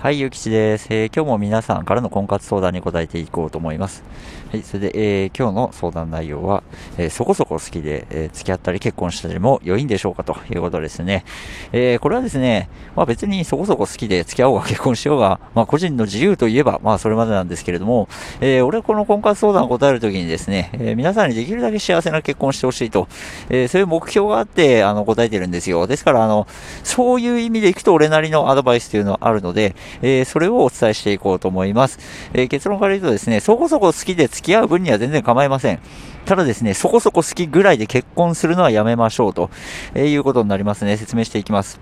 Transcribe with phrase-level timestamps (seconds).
[0.00, 4.02] はい、ゆきちです、えー、今日も皆さんからの婚活相談に答えていこうと思います。
[4.50, 6.62] はい、それで、えー、今日の相談内容は、
[6.96, 11.26] えー、そこそこ好きで、え付き合ったり結婚したりも良いんでしょうかということですね。
[11.72, 18.08] えこれはですね、まあ別にそこそこ好きで付き合おうが結婚しようが、まあ個人の自由といえば、まあそれまでなんですけれども、
[18.40, 23.06] え俺はこの婚活相談を答えるときにですね、え皆さんにできるだけ幸せな結婚してほしいと、
[23.50, 25.86] えそういう目標があって、あの、答えてるんですよ。
[25.86, 26.46] ですから、あの、
[26.84, 31.98] そういう意味でいくと俺なりのアドバイスというのはあるので、えー、それをお伝えしていこうと思います。
[32.32, 35.80] えー、結論から言うとですね、そこそこ好きで付き合う分には全然構いません。
[36.24, 39.50] ただですね、そこそこ好きぐらいで結婚するのはやめましょうと、
[39.94, 40.96] えー、いうことになりますね。
[40.96, 41.80] 説明していきます。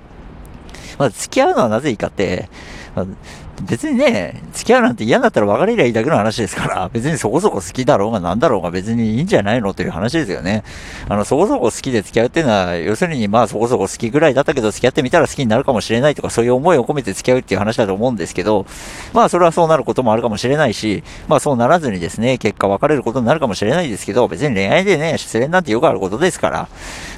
[0.98, 2.48] まず付き合うのはなぜいいかって、
[3.62, 10.62] 別にね、付き合うなんて嫌だったら別れりゃいいだけの話ですから、 別にそこそこ好きだろうが何だろうが別にいいんじゃないのという話ですよね。
[11.08, 18.66] あの、そこそこ好きで付き合うっていうのは、要するにまあそこそこ好きぐらいだったけど付き合ってみたら好きになるかもしれないとかそういう思いを込めて付き合うっていう話だと思うんですけど、
[19.12, 26.68] まあそれはそうなることもあるかもしれないし、まあそうならずにですね、結果別れることになるかもしれないですけど、別に恋愛でね、失恋なんてよくあることですから、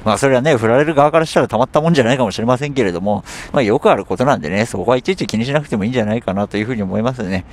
[0.03, 7.45] まあそれはね、振られる側からしたらたまったもんじゃないかもしれませんけれども、まあよくあることなんでね、そこはいちいち気にしなくてもいいんじゃないかかなというふうに思いますね。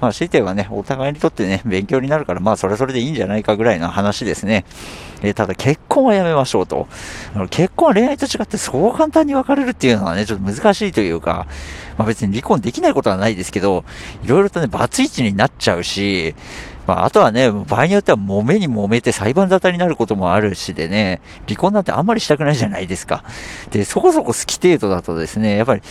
[0.00, 4.64] まあ、強いてはね、お互いにとってね、勉強になるから、まあ、それそれでいいんじゃないかぐらいの話ですね。
[5.22, 6.86] えー、ただ、結婚はやめましょうと。
[7.34, 11.46] あの結婚は恋愛と違ってそう簡単に別れるっていうのはね、ちょっと難しいというか、
[11.96, 13.84] まあ別に離婚できないことはないですけど、
[14.24, 16.34] いろいろとね、バツイチになっちゃうし、
[16.86, 23.24] まあ、あとはね、場合によっては揉めに揉めて裁判沙汰になることもあるしでね、離婚なんてあんまりしたくないじゃないですか。
[23.70, 25.82] で、そこそこ好き程度だとですね、やっぱり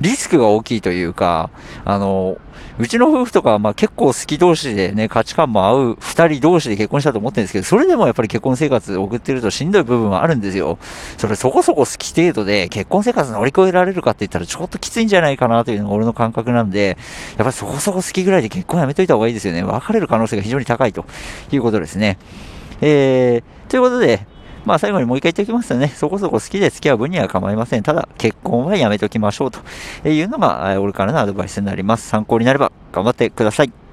[0.00, 1.50] リスクが大きいというか、
[1.84, 2.38] あの、
[2.76, 10.78] うちの夫婦とかはまあ結構好き同士でね、価値観も合う二人同士で結婚したと思ってるんですけど、それでもやっぱり結婚生活送ってるとしんどい部分はあるんですよ。
[11.16, 16.96] それそこそこ好き程度で結婚生活乗り越えられるかって言ったらちょっときついんじゃないかなというのが俺の感覚なんで、
[17.30, 19.62] やっぱりそこそこ好きぐらいで結婚やめといた方がいいですよね。
[19.62, 21.04] 別れる可能性が非常に高いと
[21.52, 22.18] いうことですね。
[22.80, 24.26] えー、ということで、
[24.64, 27.82] まあ最後にもう一回言っておきますよね、そこそこ好きで付き合う分には構いません。
[27.82, 29.60] ただ、結婚はやめときましょうと
[30.08, 32.08] いうのが、俺からのアドバイスになります。
[32.08, 33.83] 参考になれば頑張ってください。